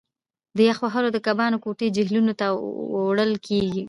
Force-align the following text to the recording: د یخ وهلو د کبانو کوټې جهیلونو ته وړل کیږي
د 0.57 0.59
یخ 0.69 0.77
وهلو 0.83 1.09
د 1.13 1.17
کبانو 1.27 1.61
کوټې 1.63 1.87
جهیلونو 1.95 2.33
ته 2.39 2.47
وړل 2.95 3.31
کیږي 3.47 3.79